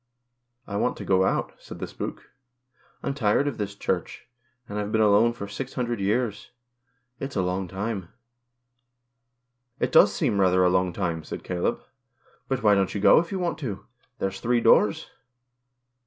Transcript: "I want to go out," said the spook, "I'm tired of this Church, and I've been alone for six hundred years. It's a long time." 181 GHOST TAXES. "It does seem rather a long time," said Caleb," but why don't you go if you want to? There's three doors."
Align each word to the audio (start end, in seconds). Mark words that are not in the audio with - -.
"I 0.65 0.77
want 0.77 0.97
to 0.97 1.05
go 1.05 1.25
out," 1.25 1.53
said 1.59 1.77
the 1.77 1.85
spook, 1.85 2.31
"I'm 3.03 3.13
tired 3.13 3.47
of 3.47 3.59
this 3.59 3.75
Church, 3.75 4.25
and 4.67 4.79
I've 4.79 4.91
been 4.91 4.99
alone 4.99 5.31
for 5.31 5.47
six 5.47 5.75
hundred 5.75 5.99
years. 5.99 6.49
It's 7.19 7.35
a 7.35 7.43
long 7.43 7.67
time." 7.67 8.07
181 9.77 9.77
GHOST 9.77 9.79
TAXES. 9.79 9.87
"It 9.87 9.91
does 9.99 10.13
seem 10.15 10.41
rather 10.41 10.63
a 10.63 10.71
long 10.75 10.91
time," 10.91 11.23
said 11.23 11.43
Caleb," 11.43 11.83
but 12.49 12.63
why 12.63 12.73
don't 12.73 12.95
you 12.95 12.99
go 12.99 13.19
if 13.19 13.31
you 13.31 13.37
want 13.37 13.59
to? 13.59 13.85
There's 14.17 14.39
three 14.39 14.59
doors." 14.59 15.07